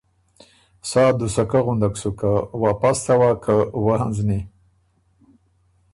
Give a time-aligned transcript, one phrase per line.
[0.89, 4.39] سا دُسکۀ غُندک سُک که واپس څوا که وۀ هنزنی۔